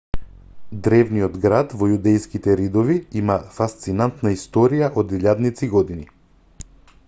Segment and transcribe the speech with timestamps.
[0.85, 6.11] древниот град во јудејските ридови има фасцинантна историја од илјадници години